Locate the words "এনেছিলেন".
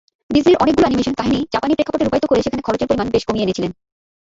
3.45-3.71